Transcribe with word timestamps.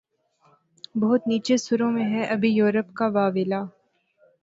بہت 0.95 1.21
نیچے 1.27 1.57
سروں 1.57 1.91
میں 1.91 2.05
ہے 2.05 2.23
ابھی 2.25 2.49
یورپ 2.51 2.93
کا 2.93 3.07
واویلا 3.13 3.61